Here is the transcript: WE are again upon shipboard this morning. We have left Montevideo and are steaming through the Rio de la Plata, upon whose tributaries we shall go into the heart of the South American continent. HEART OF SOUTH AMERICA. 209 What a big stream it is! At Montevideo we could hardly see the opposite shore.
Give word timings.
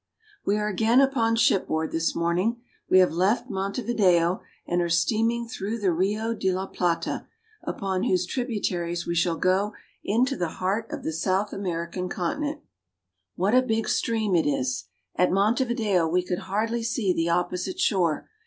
WE 0.47 0.57
are 0.57 0.67
again 0.67 0.99
upon 0.99 1.35
shipboard 1.35 1.91
this 1.91 2.15
morning. 2.15 2.59
We 2.89 2.97
have 2.97 3.11
left 3.11 3.51
Montevideo 3.51 4.41
and 4.65 4.81
are 4.81 4.89
steaming 4.89 5.47
through 5.47 5.77
the 5.77 5.91
Rio 5.91 6.33
de 6.33 6.51
la 6.51 6.65
Plata, 6.65 7.27
upon 7.61 8.01
whose 8.05 8.25
tributaries 8.25 9.05
we 9.05 9.13
shall 9.13 9.37
go 9.37 9.73
into 10.03 10.35
the 10.35 10.53
heart 10.57 10.87
of 10.91 11.03
the 11.03 11.13
South 11.13 11.53
American 11.53 12.09
continent. 12.09 12.61
HEART 13.37 13.53
OF 13.53 13.57
SOUTH 13.59 13.59
AMERICA. 13.59 13.61
209 13.61 13.61
What 13.61 13.63
a 13.63 13.67
big 13.67 13.87
stream 13.87 14.35
it 14.35 14.47
is! 14.49 14.85
At 15.17 15.31
Montevideo 15.31 16.07
we 16.07 16.23
could 16.23 16.47
hardly 16.49 16.81
see 16.81 17.13
the 17.13 17.29
opposite 17.29 17.79
shore. 17.79 18.27